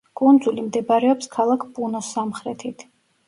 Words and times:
კუნძული 0.19 0.63
მდებარეობს 0.67 1.29
ქალაქ 1.37 1.67
პუნოს 1.77 2.09
სამხრეთით. 2.17 2.87